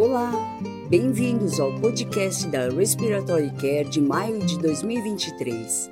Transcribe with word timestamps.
Olá, 0.00 0.32
bem-vindos 0.88 1.60
ao 1.60 1.78
podcast 1.78 2.46
da 2.46 2.70
Respiratory 2.70 3.50
Care 3.50 3.86
de 3.86 4.00
maio 4.00 4.38
de 4.38 4.58
2023. 4.58 5.90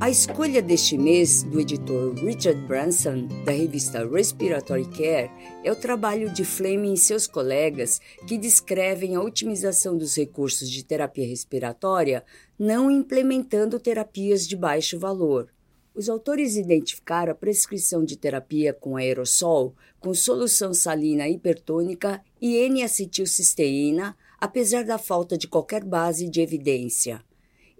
A 0.00 0.08
escolha 0.08 0.62
deste 0.62 0.96
mês 0.96 1.42
do 1.42 1.60
editor 1.60 2.14
Richard 2.14 2.58
Branson, 2.66 3.28
da 3.44 3.52
revista 3.52 4.08
Respiratory 4.08 4.86
Care, 4.86 5.30
é 5.62 5.70
o 5.70 5.76
trabalho 5.76 6.32
de 6.32 6.46
Fleming 6.46 6.94
e 6.94 6.96
seus 6.96 7.26
colegas 7.26 8.00
que 8.26 8.38
descrevem 8.38 9.16
a 9.16 9.20
otimização 9.20 9.98
dos 9.98 10.16
recursos 10.16 10.70
de 10.70 10.82
terapia 10.82 11.28
respiratória 11.28 12.24
não 12.58 12.90
implementando 12.90 13.78
terapias 13.78 14.48
de 14.48 14.56
baixo 14.56 14.98
valor. 14.98 15.50
Os 15.96 16.10
autores 16.10 16.56
identificaram 16.56 17.32
a 17.32 17.34
prescrição 17.34 18.04
de 18.04 18.18
terapia 18.18 18.74
com 18.74 18.98
aerossol, 18.98 19.74
com 19.98 20.12
solução 20.12 20.74
salina 20.74 21.26
hipertônica 21.26 22.22
e 22.38 22.54
N-acetilcisteína, 22.68 24.14
apesar 24.38 24.84
da 24.84 24.98
falta 24.98 25.38
de 25.38 25.48
qualquer 25.48 25.82
base 25.82 26.28
de 26.28 26.42
evidência. 26.42 27.24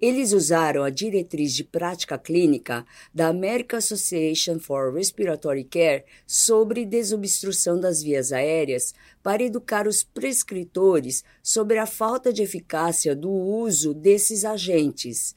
Eles 0.01 0.33
usaram 0.33 0.83
a 0.83 0.89
diretriz 0.89 1.55
de 1.55 1.63
prática 1.63 2.17
clínica 2.17 2.87
da 3.13 3.29
American 3.29 3.77
Association 3.77 4.59
for 4.59 4.95
Respiratory 4.95 5.65
Care 5.65 6.05
sobre 6.27 6.87
desobstrução 6.87 7.79
das 7.79 8.03
vias 8.03 8.33
aéreas 8.33 8.95
para 9.23 9.43
educar 9.43 9.87
os 9.87 10.03
prescritores 10.03 11.23
sobre 11.43 11.77
a 11.77 11.85
falta 11.85 12.33
de 12.33 12.43
eficácia 12.43 13.15
do 13.15 13.31
uso 13.31 13.93
desses 13.93 14.43
agentes. 14.43 15.37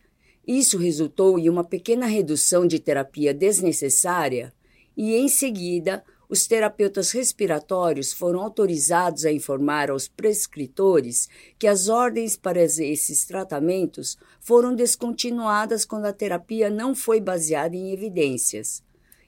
Isso 0.51 0.79
resultou 0.79 1.37
em 1.37 1.47
uma 1.47 1.63
pequena 1.63 2.07
redução 2.07 2.65
de 2.65 2.79
terapia 2.79 3.35
desnecessária 3.35 4.51
e, 4.97 5.13
em 5.13 5.27
seguida, 5.27 6.03
os 6.27 6.47
terapeutas 6.47 7.11
respiratórios 7.11 8.11
foram 8.11 8.41
autorizados 8.41 9.25
a 9.25 9.31
informar 9.31 9.91
aos 9.91 10.07
prescritores 10.07 11.29
que 11.59 11.67
as 11.67 11.87
ordens 11.87 12.35
para 12.35 12.63
esses 12.63 13.25
tratamentos 13.25 14.17
foram 14.41 14.73
descontinuadas 14.73 15.85
quando 15.85 16.05
a 16.05 16.13
terapia 16.13 16.67
não 16.67 16.95
foi 16.95 17.21
baseada 17.21 17.75
em 17.75 17.93
evidências. 17.93 18.81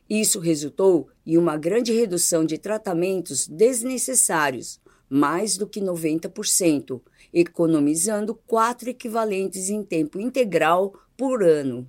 Isso 0.09 0.39
resultou 0.39 1.07
em 1.23 1.37
uma 1.37 1.55
grande 1.55 1.93
redução 1.93 2.43
de 2.43 2.57
tratamentos 2.57 3.47
desnecessários, 3.47 4.81
mais 5.07 5.55
do 5.55 5.67
que 5.67 5.79
90%, 5.81 6.99
economizando 7.31 8.33
quatro 8.47 8.89
equivalentes 8.89 9.69
em 9.69 9.83
tempo 9.83 10.19
integral 10.19 10.95
por 11.21 11.43
ano. 11.43 11.87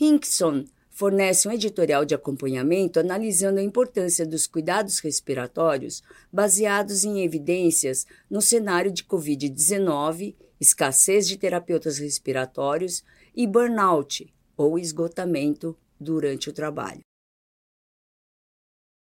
Hinkson 0.00 0.66
fornece 0.88 1.48
um 1.48 1.50
editorial 1.50 2.04
de 2.04 2.14
acompanhamento 2.14 3.00
analisando 3.00 3.58
a 3.58 3.62
importância 3.62 4.24
dos 4.24 4.46
cuidados 4.46 5.00
respiratórios 5.00 6.00
baseados 6.32 7.02
em 7.02 7.24
evidências 7.24 8.06
no 8.30 8.40
cenário 8.40 8.92
de 8.92 9.02
Covid-19, 9.02 10.36
escassez 10.60 11.26
de 11.26 11.36
terapeutas 11.36 11.98
respiratórios 11.98 13.02
e 13.34 13.48
burnout, 13.48 14.32
ou 14.56 14.78
esgotamento 14.78 15.76
durante 15.98 16.48
o 16.48 16.52
trabalho. 16.52 17.00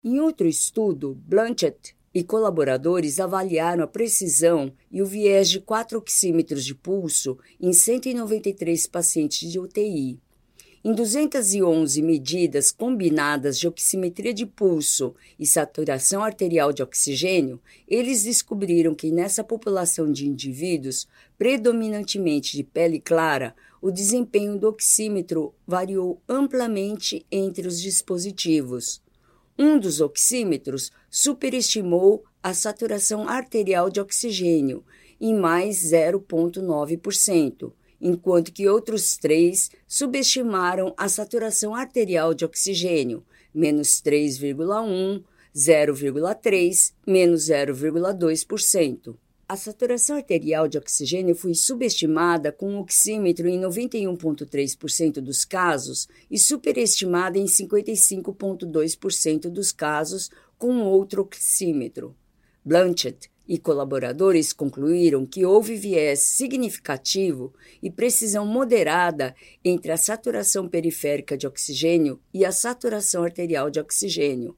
Em 0.02 0.22
outro 0.22 0.48
estudo, 0.48 1.16
Blanchett 1.16 1.98
e 2.14 2.24
colaboradores 2.24 3.20
avaliaram 3.20 3.84
a 3.84 3.88
precisão 3.88 4.72
e 4.92 5.02
o 5.02 5.06
viés 5.06 5.50
de 5.50 5.60
quatro 5.60 5.98
oxímetros 5.98 6.66
de 6.66 6.74
pulso 6.74 7.38
em 7.60 7.72
193 7.72 8.88
pacientes 8.88 9.52
de 9.52 9.60
UTI. 9.60 10.20
Em 10.82 10.94
211 10.94 12.02
medidas 12.02 12.72
combinadas 12.72 13.60
de 13.60 13.68
oximetria 13.68 14.34
de 14.34 14.46
pulso 14.46 15.14
e 15.38 15.46
saturação 15.46 16.24
arterial 16.24 16.72
de 16.72 16.82
oxigênio, 16.82 17.60
eles 17.86 18.24
descobriram 18.24 18.96
que 18.96 19.12
nessa 19.12 19.44
população 19.44 20.10
de 20.10 20.26
indivíduos, 20.26 21.06
predominantemente 21.38 22.56
de 22.56 22.64
pele 22.64 22.98
clara, 22.98 23.54
o 23.82 23.92
desempenho 23.92 24.58
do 24.58 24.70
oxímetro 24.70 25.54
variou 25.68 26.22
amplamente 26.30 27.26
entre 27.30 27.68
os 27.68 27.82
dispositivos. 27.82 29.02
Um 29.62 29.78
dos 29.78 30.00
oxímetros 30.00 30.90
superestimou 31.10 32.24
a 32.42 32.54
saturação 32.54 33.28
arterial 33.28 33.90
de 33.90 34.00
oxigênio 34.00 34.86
em 35.20 35.36
mais 35.36 35.92
0,9%, 35.92 37.74
enquanto 38.00 38.54
que 38.54 38.70
outros 38.70 39.18
três 39.18 39.70
subestimaram 39.86 40.94
a 40.96 41.10
saturação 41.10 41.76
arterial 41.76 42.34
de 42.34 42.46
oxigênio, 42.46 43.22
menos 43.54 44.02
3,1%, 44.02 45.26
0,3%, 45.54 46.94
menos 47.06 47.50
0,2%. 47.50 49.18
A 49.50 49.56
saturação 49.56 50.16
arterial 50.16 50.68
de 50.68 50.78
oxigênio 50.78 51.34
foi 51.34 51.56
subestimada 51.56 52.52
com 52.52 52.72
um 52.72 52.78
oxímetro 52.78 53.48
em 53.48 53.60
91,3% 53.60 55.14
dos 55.14 55.44
casos 55.44 56.08
e 56.30 56.38
superestimada 56.38 57.40
em 57.40 57.46
55,2% 57.46 59.50
dos 59.50 59.72
casos 59.72 60.30
com 60.56 60.84
outro 60.84 61.24
oxímetro. 61.24 62.16
Blanchett 62.64 63.32
e 63.48 63.58
colaboradores 63.58 64.54
concluíram 64.54 65.26
que 65.26 65.44
houve 65.44 65.76
viés 65.76 66.20
significativo 66.20 67.52
e 67.82 67.90
precisão 67.90 68.46
moderada 68.46 69.36
entre 69.66 69.92
a 69.92 69.98
saturação 69.98 70.70
periférica 70.70 71.36
de 71.36 71.48
oxigênio 71.48 72.22
e 72.32 72.46
a 72.46 72.52
saturação 72.52 73.24
arterial 73.24 73.72
de 73.72 73.80
oxigênio. 73.80 74.56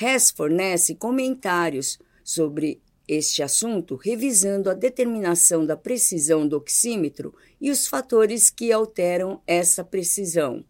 Hess 0.00 0.30
fornece 0.30 0.94
comentários 0.94 1.98
sobre 2.22 2.80
este 3.12 3.42
assunto 3.42 3.96
revisando 3.96 4.70
a 4.70 4.74
determinação 4.74 5.66
da 5.66 5.76
precisão 5.76 6.48
do 6.48 6.56
oxímetro 6.56 7.34
e 7.60 7.70
os 7.70 7.86
fatores 7.86 8.48
que 8.48 8.72
alteram 8.72 9.42
essa 9.46 9.84
precisão. 9.84 10.64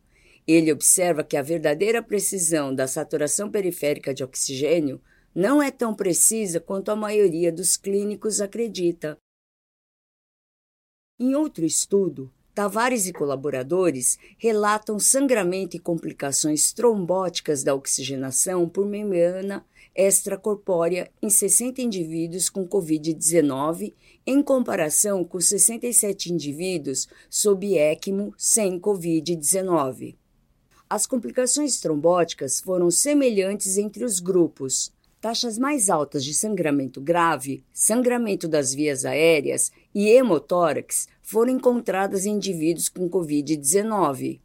Ele 0.46 0.72
observa 0.72 1.22
que 1.22 1.36
a 1.36 1.42
verdadeira 1.42 2.02
precisão 2.02 2.74
da 2.74 2.88
saturação 2.88 3.50
periférica 3.50 4.12
de 4.12 4.24
oxigênio 4.24 5.00
não 5.34 5.62
é 5.62 5.70
tão 5.70 5.94
precisa 5.94 6.58
quanto 6.58 6.90
a 6.90 6.96
maioria 6.96 7.52
dos 7.52 7.76
clínicos 7.76 8.40
acredita. 8.40 9.16
Em 11.18 11.34
outro 11.36 11.64
estudo, 11.64 12.32
Tavares 12.54 13.06
e 13.06 13.14
colaboradores 13.14 14.18
relatam 14.36 14.98
sangramento 14.98 15.74
e 15.74 15.80
complicações 15.80 16.70
trombóticas 16.70 17.64
da 17.64 17.74
oxigenação 17.74 18.68
por 18.68 18.84
membrana 18.84 19.64
extracorpórea 19.94 21.10
em 21.22 21.30
60 21.30 21.82
indivíduos 21.82 22.48
com 22.48 22.66
Covid-19, 22.66 23.94
em 24.26 24.42
comparação 24.42 25.24
com 25.24 25.40
67 25.40 26.32
indivíduos 26.32 27.08
sob 27.30 27.76
ECMO 27.76 28.34
sem 28.36 28.78
Covid-19. 28.78 30.16
As 30.88 31.06
complicações 31.06 31.80
trombóticas 31.80 32.60
foram 32.60 32.90
semelhantes 32.90 33.78
entre 33.78 34.04
os 34.04 34.20
grupos. 34.20 34.92
Taxas 35.22 35.56
mais 35.56 35.88
altas 35.88 36.22
de 36.22 36.34
sangramento 36.34 37.00
grave, 37.00 37.64
sangramento 37.72 38.46
das 38.46 38.74
vias 38.74 39.06
aéreas 39.06 39.72
e 39.94 40.10
hemotórax 40.10 41.08
foram 41.22 41.52
encontradas 41.52 42.26
em 42.26 42.34
indivíduos 42.34 42.90
com 42.90 43.08
Covid-19. 43.08 44.41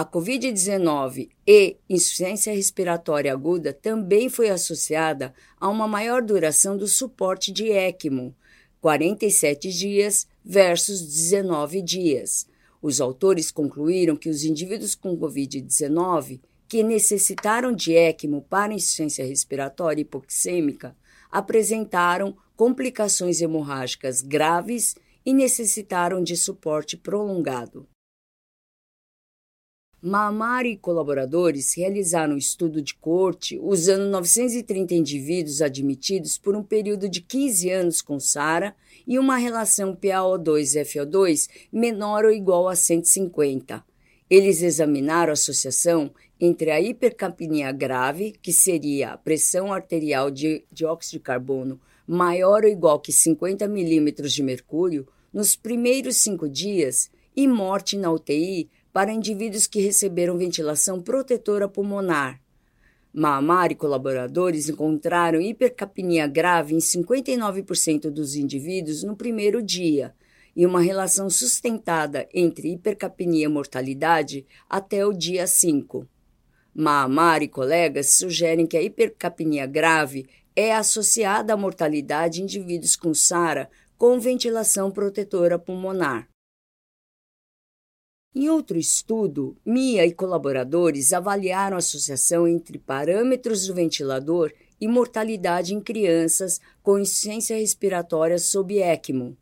A 0.00 0.04
Covid-19 0.06 1.28
e 1.46 1.76
insuficiência 1.86 2.54
respiratória 2.54 3.30
aguda 3.30 3.70
também 3.70 4.30
foi 4.30 4.48
associada 4.48 5.34
a 5.60 5.68
uma 5.68 5.86
maior 5.86 6.22
duração 6.22 6.74
do 6.74 6.88
suporte 6.88 7.52
de 7.52 7.70
ECMO, 7.70 8.34
47 8.80 9.70
dias 9.70 10.26
versus 10.42 11.02
19 11.02 11.82
dias. 11.82 12.46
Os 12.80 12.98
autores 12.98 13.50
concluíram 13.50 14.16
que 14.16 14.30
os 14.30 14.42
indivíduos 14.42 14.94
com 14.94 15.14
Covid-19 15.18 16.40
que 16.66 16.82
necessitaram 16.82 17.70
de 17.70 17.92
ECMO 17.92 18.40
para 18.40 18.72
insuficiência 18.72 19.26
respiratória 19.26 20.00
hipoxêmica 20.00 20.96
apresentaram 21.30 22.34
complicações 22.56 23.42
hemorrágicas 23.42 24.22
graves 24.22 24.94
e 25.26 25.34
necessitaram 25.34 26.22
de 26.22 26.38
suporte 26.38 26.96
prolongado. 26.96 27.86
Maamar 30.02 30.64
e 30.64 30.78
colaboradores 30.78 31.74
realizaram 31.76 32.32
um 32.32 32.38
estudo 32.38 32.80
de 32.80 32.94
corte 32.94 33.58
usando 33.62 34.08
930 34.08 34.94
indivíduos 34.94 35.60
admitidos 35.60 36.38
por 36.38 36.56
um 36.56 36.62
período 36.62 37.06
de 37.06 37.20
15 37.20 37.68
anos 37.68 38.00
com 38.00 38.18
SARA 38.18 38.74
e 39.06 39.18
uma 39.18 39.36
relação 39.36 39.94
PaO2-FO2 39.94 41.50
menor 41.70 42.24
ou 42.24 42.30
igual 42.30 42.66
a 42.66 42.74
150. 42.74 43.84
Eles 44.30 44.62
examinaram 44.62 45.32
a 45.32 45.34
associação 45.34 46.10
entre 46.40 46.70
a 46.70 46.80
hipercapnia 46.80 47.70
grave, 47.70 48.32
que 48.40 48.54
seria 48.54 49.10
a 49.10 49.18
pressão 49.18 49.70
arterial 49.70 50.30
de 50.30 50.64
dióxido 50.72 51.18
de 51.18 51.24
carbono 51.24 51.78
maior 52.06 52.64
ou 52.64 52.70
igual 52.70 52.98
que 53.00 53.12
50 53.12 53.68
milímetros 53.68 54.32
de 54.32 54.42
mercúrio, 54.42 55.06
nos 55.30 55.54
primeiros 55.54 56.16
cinco 56.16 56.48
dias, 56.48 57.10
e 57.36 57.46
morte 57.46 57.96
na 57.96 58.10
UTI 58.10 58.68
para 58.92 59.12
indivíduos 59.12 59.66
que 59.66 59.80
receberam 59.80 60.38
ventilação 60.38 61.00
protetora 61.00 61.68
pulmonar. 61.68 62.40
Maamar 63.12 63.72
e 63.72 63.74
colaboradores 63.74 64.68
encontraram 64.68 65.40
hipercapnia 65.40 66.26
grave 66.26 66.74
em 66.74 66.78
59% 66.78 68.10
dos 68.10 68.36
indivíduos 68.36 69.02
no 69.02 69.16
primeiro 69.16 69.60
dia 69.60 70.14
e 70.54 70.64
uma 70.64 70.80
relação 70.80 71.28
sustentada 71.28 72.28
entre 72.32 72.72
hipercapnia 72.72 73.46
e 73.46 73.48
mortalidade 73.48 74.46
até 74.68 75.04
o 75.04 75.12
dia 75.12 75.46
5. 75.46 76.06
Maamar 76.74 77.42
e 77.42 77.48
colegas 77.48 78.14
sugerem 78.14 78.66
que 78.66 78.76
a 78.76 78.82
hipercapnia 78.82 79.66
grave 79.66 80.28
é 80.54 80.74
associada 80.74 81.52
à 81.52 81.56
mortalidade 81.56 82.40
em 82.40 82.44
indivíduos 82.44 82.94
com 82.94 83.12
SARA 83.12 83.68
com 83.98 84.18
ventilação 84.20 84.90
protetora 84.90 85.58
pulmonar. 85.58 86.28
Em 88.32 88.48
outro 88.48 88.78
estudo, 88.78 89.56
Mia 89.66 90.06
e 90.06 90.12
colaboradores 90.12 91.12
avaliaram 91.12 91.76
a 91.76 91.78
associação 91.78 92.46
entre 92.46 92.78
parâmetros 92.78 93.66
do 93.66 93.74
ventilador 93.74 94.52
e 94.80 94.86
mortalidade 94.86 95.74
em 95.74 95.80
crianças 95.80 96.60
com 96.80 96.96
insuficiência 96.96 97.56
respiratória 97.56 98.38
sob 98.38 98.78
ECMO. 98.78 99.36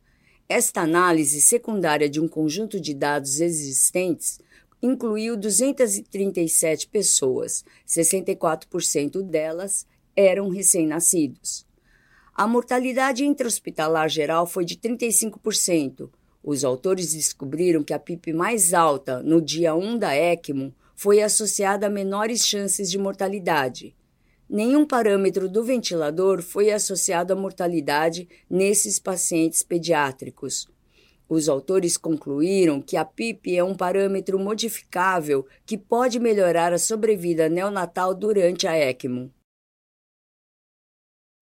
Esta 0.48 0.80
análise 0.80 1.42
secundária 1.42 2.08
de 2.08 2.18
um 2.18 2.26
conjunto 2.26 2.80
de 2.80 2.94
dados 2.94 3.40
existentes 3.40 4.40
incluiu 4.82 5.36
237 5.36 6.88
pessoas, 6.88 7.62
64% 7.86 9.22
delas 9.22 9.86
eram 10.16 10.48
recém-nascidos. 10.48 11.66
A 12.34 12.46
mortalidade 12.46 13.22
intra-hospitalar 13.22 14.08
geral 14.08 14.46
foi 14.46 14.64
de 14.64 14.76
35%, 14.76 16.08
os 16.42 16.64
autores 16.64 17.12
descobriram 17.12 17.82
que 17.82 17.92
a 17.92 17.98
PIP 17.98 18.32
mais 18.32 18.72
alta 18.72 19.22
no 19.22 19.40
dia 19.40 19.74
1 19.74 19.98
da 19.98 20.14
ECMO 20.14 20.74
foi 20.94 21.22
associada 21.22 21.86
a 21.86 21.90
menores 21.90 22.46
chances 22.46 22.90
de 22.90 22.98
mortalidade. 22.98 23.94
Nenhum 24.48 24.86
parâmetro 24.86 25.48
do 25.48 25.62
ventilador 25.62 26.42
foi 26.42 26.70
associado 26.70 27.32
à 27.32 27.36
mortalidade 27.36 28.28
nesses 28.48 28.98
pacientes 28.98 29.62
pediátricos. 29.62 30.66
Os 31.28 31.48
autores 31.48 31.98
concluíram 31.98 32.80
que 32.80 32.96
a 32.96 33.04
PIP 33.04 33.56
é 33.56 33.62
um 33.62 33.74
parâmetro 33.74 34.38
modificável 34.38 35.46
que 35.66 35.76
pode 35.76 36.18
melhorar 36.18 36.72
a 36.72 36.78
sobrevida 36.78 37.48
neonatal 37.48 38.14
durante 38.14 38.66
a 38.66 38.74
ECMO. 38.74 39.30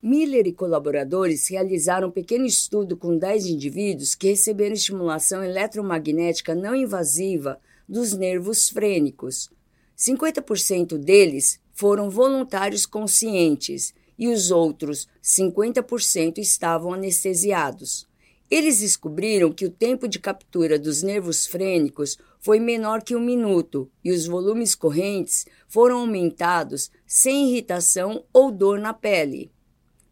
Miller 0.08 0.46
e 0.46 0.52
colaboradores 0.52 1.48
realizaram 1.48 2.06
um 2.06 2.12
pequeno 2.12 2.46
estudo 2.46 2.96
com 2.96 3.18
10 3.18 3.46
indivíduos 3.46 4.14
que 4.14 4.28
receberam 4.28 4.72
estimulação 4.72 5.42
eletromagnética 5.42 6.54
não 6.54 6.76
invasiva 6.76 7.58
dos 7.88 8.12
nervos 8.12 8.68
frênicos. 8.68 9.50
50% 9.98 10.96
deles 10.96 11.58
foram 11.74 12.08
voluntários 12.08 12.86
conscientes 12.86 13.92
e 14.16 14.28
os 14.28 14.52
outros 14.52 15.08
50% 15.20 16.38
estavam 16.38 16.94
anestesiados. 16.94 18.06
Eles 18.48 18.78
descobriram 18.78 19.52
que 19.52 19.66
o 19.66 19.70
tempo 19.70 20.06
de 20.06 20.20
captura 20.20 20.78
dos 20.78 21.02
nervos 21.02 21.48
frênicos 21.48 22.16
foi 22.38 22.60
menor 22.60 23.02
que 23.02 23.16
um 23.16 23.20
minuto 23.20 23.90
e 24.04 24.12
os 24.12 24.24
volumes 24.24 24.72
correntes 24.76 25.46
foram 25.66 25.98
aumentados 25.98 26.92
sem 27.04 27.50
irritação 27.50 28.22
ou 28.32 28.52
dor 28.52 28.78
na 28.78 28.94
pele. 28.94 29.50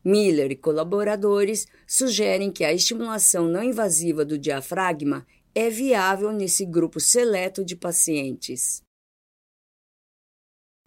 Miller 0.05 0.51
e 0.51 0.57
colaboradores 0.57 1.67
sugerem 1.87 2.53
que 2.53 2.63
a 2.63 2.75
estimulação 2.75 3.49
não 3.49 3.63
invasiva 3.63 4.23
do 4.23 4.39
diafragma 4.39 5.27
é 5.55 5.71
viável 5.71 6.31
nesse 6.31 6.67
grupo 6.67 7.01
seleto 7.01 7.65
de 7.65 7.75
pacientes. 7.75 8.83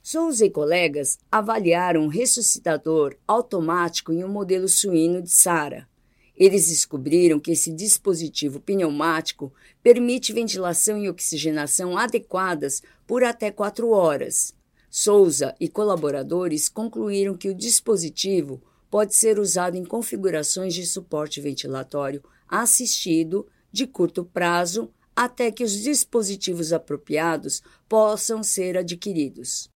Souza 0.04 0.46
e 0.46 0.52
colegas 0.52 1.18
avaliaram 1.32 2.04
um 2.04 2.08
ressuscitador 2.08 3.18
automático 3.28 4.14
em 4.14 4.24
um 4.24 4.30
modelo 4.30 4.70
suíno 4.70 5.22
de 5.22 5.32
SARA. 5.32 5.90
Eles 6.36 6.68
descobriram 6.68 7.40
que 7.40 7.52
esse 7.52 7.74
dispositivo 7.74 8.60
pneumático 8.60 9.52
permite 9.82 10.32
ventilação 10.32 10.98
e 11.04 11.10
oxigenação 11.10 11.98
adequadas 11.98 12.84
por 13.08 13.24
até 13.24 13.50
quatro 13.50 13.90
horas. 13.90 14.54
Souza 14.90 15.56
e 15.60 15.68
colaboradores 15.68 16.70
concluíram 16.70 17.36
que 17.36 17.50
o 17.50 17.56
dispositivo 17.56 18.62
pode 18.90 19.16
ser 19.16 19.40
usado 19.40 19.76
em 19.76 19.86
configurações 19.86 20.74
de 20.74 20.86
suporte 20.86 21.42
ventilatório 21.42 22.24
assistido 22.48 23.48
de 23.72 23.86
curto 23.86 24.24
prazo 24.24 24.92
até 25.16 25.52
que 25.52 25.64
os 25.64 25.74
dispositivos 25.74 26.72
apropriados 26.72 27.62
possam 27.90 28.44
ser 28.44 28.78
adquiridos. 28.78 29.70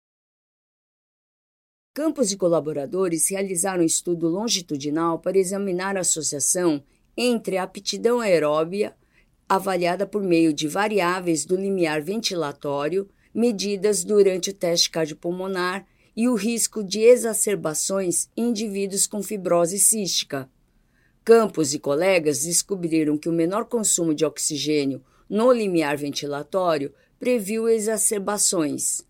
Campos 1.94 2.30
e 2.30 2.36
colaboradores 2.36 3.28
realizaram 3.30 3.82
um 3.82 3.86
estudo 3.86 4.28
longitudinal 4.28 5.18
para 5.18 5.38
examinar 5.38 5.96
a 5.96 6.00
associação 6.00 6.82
entre 7.16 7.56
a 7.56 7.64
aptidão 7.64 8.20
aeróbia, 8.20 8.94
avaliada 9.48 10.06
por 10.06 10.22
meio 10.22 10.52
de 10.52 10.68
variáveis 10.68 11.44
do 11.44 11.56
limiar 11.56 12.00
ventilatório, 12.00 13.08
medidas 13.34 14.04
durante 14.04 14.50
o 14.50 14.54
teste 14.54 14.90
cardiopulmonar 14.90 15.84
e 16.16 16.28
o 16.28 16.34
risco 16.34 16.82
de 16.82 17.00
exacerbações 17.00 18.28
em 18.36 18.48
indivíduos 18.48 19.06
com 19.06 19.22
fibrose 19.22 19.78
cística. 19.78 20.48
Campos 21.24 21.74
e 21.74 21.78
colegas 21.78 22.44
descobriram 22.44 23.16
que 23.16 23.28
o 23.28 23.32
menor 23.32 23.64
consumo 23.66 24.14
de 24.14 24.24
oxigênio 24.24 25.02
no 25.28 25.52
limiar 25.52 25.96
ventilatório 25.96 26.92
previu 27.18 27.68
exacerbações. 27.68 29.02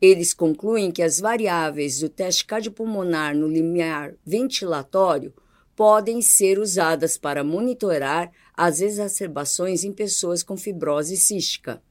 Eles 0.00 0.32
concluem 0.32 0.90
que 0.90 1.02
as 1.02 1.20
variáveis 1.20 2.00
do 2.00 2.08
teste 2.08 2.44
cardiopulmonar 2.46 3.36
no 3.36 3.46
limiar 3.46 4.14
ventilatório 4.24 5.32
podem 5.76 6.20
ser 6.20 6.58
usadas 6.58 7.16
para 7.16 7.44
monitorar 7.44 8.32
as 8.56 8.80
exacerbações 8.80 9.84
em 9.84 9.92
pessoas 9.92 10.42
com 10.42 10.56
fibrose 10.56 11.16
cística. 11.16 11.82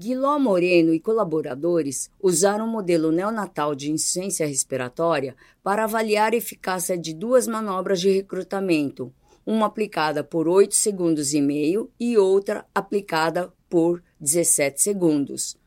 Guiló 0.00 0.38
Moreno 0.38 0.94
e 0.94 0.98
colaboradores 0.98 2.10
usaram 2.22 2.64
o 2.64 2.68
um 2.68 2.70
modelo 2.70 3.12
neonatal 3.12 3.74
de 3.74 3.92
insuficiência 3.92 4.46
respiratória 4.46 5.36
para 5.62 5.84
avaliar 5.84 6.32
a 6.32 6.36
eficácia 6.38 6.96
de 6.96 7.12
duas 7.12 7.46
manobras 7.46 8.00
de 8.00 8.10
recrutamento, 8.10 9.12
uma 9.44 9.66
aplicada 9.66 10.24
por 10.24 10.48
8 10.48 10.74
segundos 10.74 11.34
e 11.34 11.42
meio 11.42 11.90
e 12.00 12.16
outra 12.16 12.64
aplicada 12.74 13.52
por 13.68 14.02
17 14.18 14.80
segundos. 14.80 15.58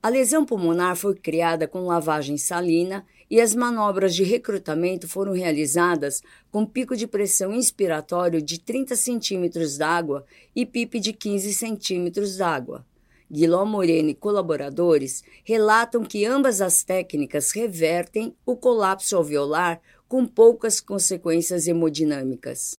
A 0.00 0.08
lesão 0.08 0.44
pulmonar 0.44 0.94
foi 0.94 1.16
criada 1.16 1.66
com 1.66 1.84
lavagem 1.84 2.36
salina 2.36 3.04
e 3.28 3.40
as 3.40 3.52
manobras 3.52 4.14
de 4.14 4.22
recrutamento 4.22 5.08
foram 5.08 5.32
realizadas 5.32 6.22
com 6.52 6.64
pico 6.64 6.96
de 6.96 7.08
pressão 7.08 7.52
inspiratório 7.52 8.40
de 8.40 8.60
30 8.60 8.94
centímetros 8.94 9.76
d'água 9.76 10.24
e 10.54 10.64
PIP 10.64 11.00
de 11.00 11.12
15 11.12 11.52
centímetros 11.52 12.36
d'água. 12.36 12.86
Guilherme 13.32 13.70
Moreno 13.70 14.10
e 14.10 14.14
colaboradores 14.14 15.24
relatam 15.42 16.04
que 16.04 16.26
ambas 16.26 16.60
as 16.60 16.84
técnicas 16.84 17.50
revertem 17.52 18.36
o 18.44 18.54
colapso 18.54 19.16
alveolar 19.16 19.80
com 20.06 20.26
poucas 20.26 20.82
consequências 20.82 21.66
hemodinâmicas. 21.66 22.74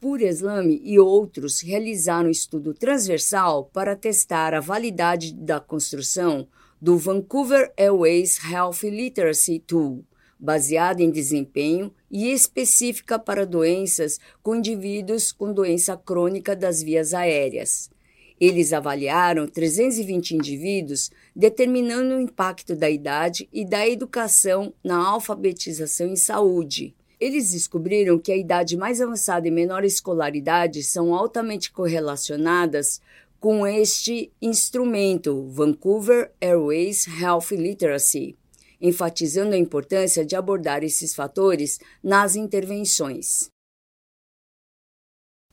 Pureslame 0.00 0.80
e 0.82 0.98
outros 0.98 1.60
realizaram 1.60 2.28
um 2.28 2.30
estudo 2.30 2.72
transversal 2.72 3.66
para 3.66 3.94
testar 3.94 4.54
a 4.54 4.60
validade 4.60 5.34
da 5.34 5.60
construção 5.60 6.48
do 6.80 6.96
Vancouver 6.96 7.70
Airways 7.76 8.38
Health 8.42 8.84
Literacy 8.84 9.58
Tool, 9.58 10.02
baseada 10.38 11.02
em 11.02 11.10
desempenho 11.10 11.92
e 12.10 12.32
específica 12.32 13.18
para 13.18 13.44
doenças 13.44 14.18
com 14.42 14.56
indivíduos 14.56 15.30
com 15.30 15.52
doença 15.52 15.94
crônica 15.94 16.56
das 16.56 16.82
vias 16.82 17.12
aéreas. 17.12 17.94
Eles 18.40 18.72
avaliaram 18.72 19.46
320 19.46 20.32
indivíduos, 20.32 21.10
determinando 21.34 22.16
o 22.16 22.20
impacto 22.20 22.76
da 22.76 22.90
idade 22.90 23.48
e 23.52 23.64
da 23.64 23.88
educação 23.88 24.74
na 24.84 24.96
alfabetização 24.96 26.08
em 26.08 26.16
saúde. 26.16 26.94
Eles 27.18 27.52
descobriram 27.52 28.18
que 28.18 28.30
a 28.30 28.36
idade 28.36 28.76
mais 28.76 29.00
avançada 29.00 29.48
e 29.48 29.50
menor 29.50 29.84
escolaridade 29.84 30.82
são 30.82 31.14
altamente 31.14 31.72
correlacionadas 31.72 33.00
com 33.40 33.66
este 33.66 34.30
instrumento, 34.40 35.48
Vancouver 35.48 36.32
Airways 36.40 37.06
Health 37.06 37.52
Literacy, 37.52 38.36
enfatizando 38.80 39.54
a 39.54 39.58
importância 39.58 40.26
de 40.26 40.36
abordar 40.36 40.84
esses 40.84 41.14
fatores 41.14 41.78
nas 42.02 42.36
intervenções. 42.36 43.50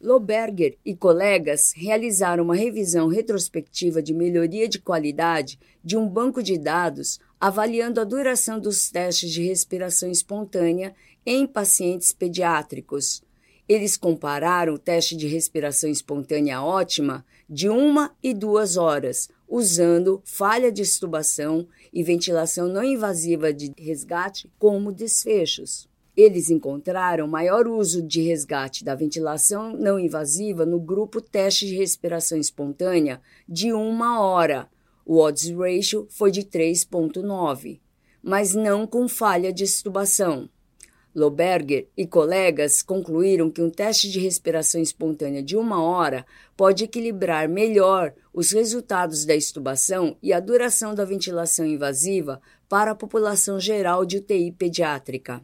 Loberger 0.03 0.77
e 0.83 0.93
colegas 0.93 1.71
realizaram 1.73 2.43
uma 2.43 2.55
revisão 2.55 3.07
retrospectiva 3.07 4.03
de 4.03 4.13
melhoria 4.13 4.67
de 4.67 4.77
qualidade 4.77 5.57
de 5.81 5.95
um 5.95 6.09
banco 6.09 6.43
de 6.43 6.57
dados 6.57 7.21
avaliando 7.39 8.01
a 8.01 8.03
duração 8.03 8.59
dos 8.59 8.91
testes 8.91 9.31
de 9.31 9.41
respiração 9.41 10.11
espontânea 10.11 10.93
em 11.25 11.47
pacientes 11.47 12.11
pediátricos. 12.11 13.23
Eles 13.65 13.95
compararam 13.95 14.73
o 14.73 14.77
teste 14.77 15.15
de 15.15 15.25
respiração 15.25 15.89
espontânea 15.89 16.61
ótima 16.61 17.25
de 17.49 17.69
uma 17.69 18.13
e 18.21 18.33
duas 18.33 18.75
horas, 18.75 19.29
usando 19.47 20.21
falha 20.25 20.69
de 20.69 20.81
extubação 20.81 21.65
e 21.93 22.03
ventilação 22.03 22.67
não 22.67 22.83
invasiva 22.83 23.53
de 23.53 23.73
resgate 23.77 24.51
como 24.59 24.91
desfechos. 24.91 25.87
Eles 26.15 26.51
encontraram 26.51 27.27
maior 27.27 27.67
uso 27.67 28.01
de 28.01 28.21
resgate 28.21 28.83
da 28.83 28.93
ventilação 28.93 29.75
não 29.75 29.99
invasiva 29.99 30.63
no 30.63 30.79
grupo 30.79 31.19
teste 31.19 31.65
de 31.65 31.75
respiração 31.75 32.37
espontânea 32.37 33.19
de 33.49 33.73
uma 33.73 34.21
hora. 34.21 34.69
O 35.03 35.17
odds 35.17 35.49
ratio 35.49 36.07
foi 36.11 36.29
de 36.29 36.43
3,9, 36.43 37.79
mas 38.21 38.53
não 38.53 38.85
com 38.85 39.07
falha 39.07 39.51
de 39.51 39.63
extubação. 39.63 40.47
Loberger 41.15 41.87
e 41.97 42.07
colegas 42.07 42.81
concluíram 42.81 43.49
que 43.49 43.61
um 43.61 43.69
teste 43.69 44.09
de 44.09 44.19
respiração 44.19 44.81
espontânea 44.81 45.43
de 45.43 45.57
uma 45.57 45.83
hora 45.83 46.25
pode 46.55 46.83
equilibrar 46.83 47.49
melhor 47.49 48.13
os 48.31 48.51
resultados 48.51 49.25
da 49.25 49.35
extubação 49.35 50.15
e 50.23 50.31
a 50.31 50.39
duração 50.39 50.95
da 50.95 51.05
ventilação 51.05 51.65
invasiva 51.65 52.39
para 52.69 52.91
a 52.91 52.95
população 52.95 53.59
geral 53.59 54.05
de 54.05 54.17
UTI 54.17 54.51
pediátrica. 54.51 55.41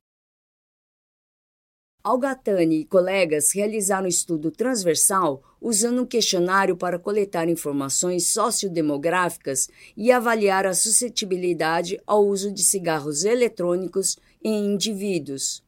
Algatani 2.01 2.79
e 2.79 2.86
colegas 2.86 3.51
realizaram 3.51 4.06
um 4.06 4.10
estudo 4.10 4.51
transversal 4.51 5.44
usando 5.60 6.01
um 6.01 6.06
questionário 6.06 6.77
para 6.77 6.98
coletar 6.98 7.50
informações 7.50 8.27
sociodemográficas 8.27 9.68
e 9.98 10.10
avaliar 10.10 10.65
a 10.65 10.74
suscetibilidade 10.74 12.00
ao 12.08 12.25
uso 12.25 12.53
de 12.53 12.63
cigarros 12.63 13.25
eletrônicos 13.25 14.15
em 14.41 14.74
indivíduos. 14.74 15.62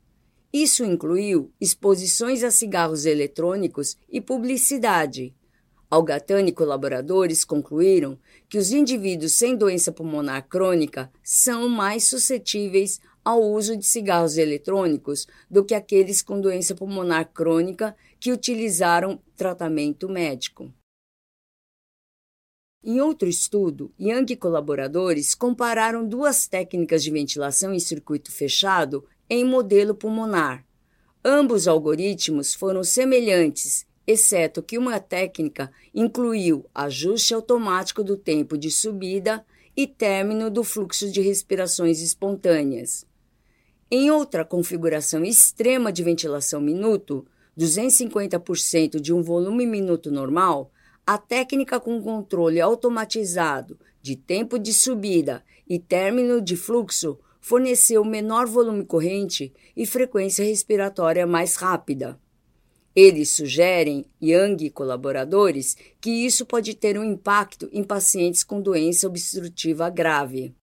Isso 0.53 0.85
incluiu 0.85 1.51
exposições 1.59 2.43
a 2.43 2.51
cigarros 2.51 3.05
eletrônicos 3.05 3.97
e 4.09 4.21
publicidade. 4.21 5.35
Algatani 5.89 6.51
e 6.51 6.53
colaboradores 6.53 7.43
concluíram 7.43 8.17
que 8.47 8.57
os 8.57 8.71
indivíduos 8.71 9.33
sem 9.33 9.57
doença 9.57 9.91
pulmonar 9.91 10.47
crônica 10.47 11.11
são 11.21 11.67
mais 11.67 12.05
suscetíveis 12.05 13.01
ao 13.23 13.41
uso 13.41 13.77
de 13.77 13.85
cigarros 13.85 14.37
eletrônicos 14.37 15.27
do 15.49 15.63
que 15.63 15.73
aqueles 15.73 16.21
com 16.21 16.39
doença 16.39 16.75
pulmonar 16.75 17.31
crônica 17.31 17.95
que 18.19 18.31
utilizaram 18.31 19.19
tratamento 19.35 20.09
médico. 20.09 20.73
Em 22.83 22.99
outro 22.99 23.29
estudo, 23.29 23.93
Yang 23.99 24.33
e 24.33 24.35
colaboradores 24.35 25.35
compararam 25.35 26.07
duas 26.07 26.47
técnicas 26.47 27.03
de 27.03 27.11
ventilação 27.11 27.73
em 27.73 27.79
circuito 27.79 28.31
fechado 28.31 29.07
em 29.29 29.45
modelo 29.45 29.93
pulmonar. 29.93 30.65
Ambos 31.23 31.67
algoritmos 31.67 32.55
foram 32.55 32.83
semelhantes, 32.83 33.85
exceto 34.07 34.63
que 34.63 34.79
uma 34.79 34.99
técnica 34.99 35.71
incluiu 35.93 36.65
ajuste 36.73 37.35
automático 37.35 38.03
do 38.03 38.17
tempo 38.17 38.57
de 38.57 38.71
subida 38.71 39.45
e 39.77 39.85
término 39.85 40.49
do 40.49 40.63
fluxo 40.63 41.11
de 41.11 41.21
respirações 41.21 42.01
espontâneas. 42.01 43.05
Em 43.93 44.09
outra 44.09 44.45
configuração 44.45 45.21
extrema 45.25 45.91
de 45.91 46.01
ventilação 46.01 46.61
minuto, 46.61 47.27
250% 47.59 49.01
de 49.01 49.11
um 49.11 49.21
volume 49.21 49.65
minuto 49.65 50.09
normal, 50.09 50.71
a 51.05 51.17
técnica 51.17 51.77
com 51.77 52.01
controle 52.01 52.61
automatizado 52.61 53.77
de 54.01 54.15
tempo 54.15 54.57
de 54.57 54.71
subida 54.71 55.43
e 55.67 55.77
término 55.77 56.41
de 56.41 56.55
fluxo 56.55 57.19
forneceu 57.41 58.05
menor 58.05 58.47
volume 58.47 58.85
corrente 58.85 59.51
e 59.75 59.85
frequência 59.85 60.45
respiratória 60.45 61.27
mais 61.27 61.57
rápida. 61.57 62.17
Eles 62.95 63.29
sugerem, 63.31 64.05
Yang 64.21 64.67
e 64.67 64.69
colaboradores, 64.69 65.75
que 65.99 66.25
isso 66.25 66.45
pode 66.45 66.75
ter 66.75 66.97
um 66.97 67.03
impacto 67.03 67.67
em 67.73 67.83
pacientes 67.83 68.41
com 68.41 68.61
doença 68.61 69.05
obstrutiva 69.05 69.89
grave. 69.89 70.55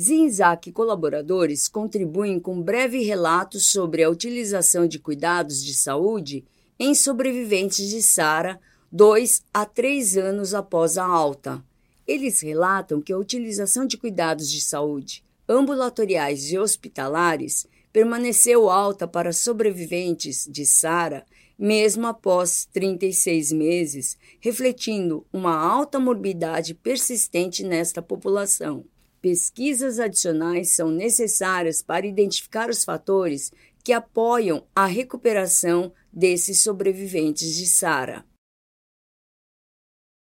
Zinzak 0.00 0.70
e 0.70 0.72
colaboradores 0.72 1.68
contribuem 1.68 2.40
com 2.40 2.62
breve 2.62 3.02
relato 3.02 3.60
sobre 3.60 4.02
a 4.02 4.08
utilização 4.08 4.86
de 4.86 4.98
cuidados 4.98 5.62
de 5.62 5.74
saúde 5.74 6.42
em 6.78 6.94
sobreviventes 6.94 7.90
de 7.90 8.00
SARA 8.00 8.58
dois 8.90 9.42
a 9.52 9.66
três 9.66 10.16
anos 10.16 10.54
após 10.54 10.96
a 10.96 11.04
alta. 11.04 11.62
Eles 12.06 12.40
relatam 12.40 13.02
que 13.02 13.12
a 13.12 13.18
utilização 13.18 13.84
de 13.84 13.98
cuidados 13.98 14.50
de 14.50 14.62
saúde 14.62 15.22
ambulatoriais 15.46 16.50
e 16.50 16.58
hospitalares 16.58 17.66
permaneceu 17.92 18.70
alta 18.70 19.06
para 19.06 19.34
sobreviventes 19.34 20.48
de 20.50 20.64
SARA 20.64 21.26
mesmo 21.58 22.06
após 22.06 22.66
36 22.72 23.52
meses, 23.52 24.16
refletindo 24.40 25.26
uma 25.30 25.54
alta 25.54 25.98
morbidade 25.98 26.72
persistente 26.72 27.62
nesta 27.62 28.00
população. 28.00 28.82
Pesquisas 29.20 29.98
adicionais 29.98 30.70
são 30.70 30.90
necessárias 30.90 31.82
para 31.82 32.06
identificar 32.06 32.70
os 32.70 32.84
fatores 32.84 33.52
que 33.84 33.92
apoiam 33.92 34.66
a 34.74 34.86
recuperação 34.86 35.92
desses 36.10 36.60
sobreviventes 36.60 37.54
de 37.54 37.66
SARA. 37.66 38.24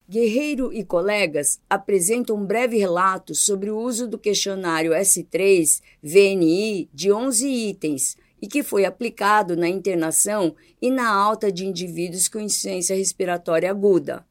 Guerreiro 0.07 0.71
e 0.71 0.85
colegas 0.85 1.59
apresentam 1.67 2.35
um 2.35 2.45
breve 2.45 2.77
relato 2.77 3.33
sobre 3.33 3.71
o 3.71 3.79
uso 3.79 4.07
do 4.07 4.19
questionário 4.19 4.91
S3 4.91 5.81
VNI 6.03 6.87
de 6.93 7.11
11 7.11 7.47
itens 7.47 8.15
e 8.39 8.47
que 8.47 8.61
foi 8.61 8.85
aplicado 8.85 9.57
na 9.57 9.67
internação 9.67 10.55
e 10.79 10.91
na 10.91 11.09
alta 11.09 11.51
de 11.51 11.65
indivíduos 11.65 12.27
com 12.27 12.39
insuficiência 12.39 12.95
respiratória 12.95 13.71
aguda. 13.71 14.23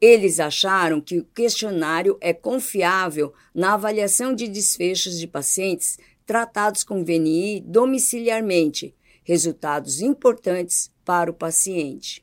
Eles 0.00 0.40
acharam 0.40 1.00
que 1.00 1.18
o 1.18 1.24
questionário 1.24 2.16
é 2.22 2.32
confiável 2.32 3.34
na 3.54 3.74
avaliação 3.74 4.34
de 4.34 4.48
desfechos 4.48 5.18
de 5.18 5.26
pacientes 5.26 5.98
tratados 6.24 6.82
com 6.82 7.04
VNI 7.04 7.60
domiciliarmente, 7.60 8.94
resultados 9.22 10.00
importantes 10.00 10.90
para 11.04 11.30
o 11.30 11.34
paciente. 11.34 12.22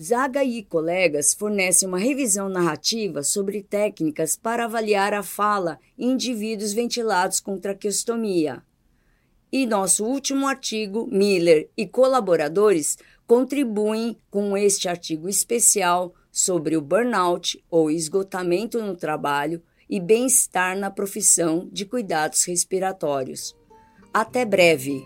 Zaga 0.00 0.44
e 0.44 0.62
colegas 0.62 1.34
fornecem 1.34 1.88
uma 1.88 1.98
revisão 1.98 2.48
narrativa 2.48 3.22
sobre 3.22 3.62
técnicas 3.62 4.36
para 4.36 4.64
avaliar 4.64 5.14
a 5.14 5.22
fala 5.22 5.78
em 5.96 6.10
indivíduos 6.12 6.72
ventilados 6.72 7.40
com 7.40 7.58
traqueostomia. 7.58 8.62
E 9.52 9.66
nosso 9.66 10.04
último 10.04 10.48
artigo, 10.48 11.06
Miller 11.06 11.70
e 11.76 11.86
colaboradores 11.86 12.98
contribuem 13.26 14.16
com 14.30 14.56
este 14.56 14.88
artigo 14.88 15.28
especial 15.28 16.14
sobre 16.30 16.76
o 16.76 16.80
burnout 16.80 17.60
ou 17.70 17.90
esgotamento 17.90 18.80
no 18.82 18.96
trabalho 18.96 19.60
e 19.88 20.00
bem-estar 20.00 20.76
na 20.76 20.90
profissão 20.90 21.68
de 21.70 21.84
cuidados 21.84 22.42
respiratórios. 22.44 23.54
Até 24.12 24.44
breve! 24.44 25.04